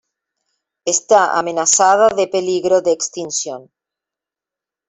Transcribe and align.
Está 0.83 1.37
amenazada 1.37 2.07
de 2.09 2.25
peligro 2.27 2.81
de 2.81 2.91
extinción. 2.91 3.69